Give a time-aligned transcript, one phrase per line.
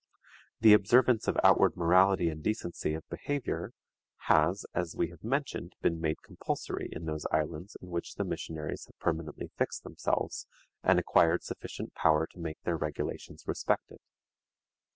[0.61, 3.71] The observance of outward morality and decency of behavior
[4.25, 8.87] has, as we have mentioned, been made compulsory in those islands in which the missionaries
[8.87, 10.47] have permanently fixed themselves,
[10.81, 13.99] and acquired sufficient power to make their regulations respected.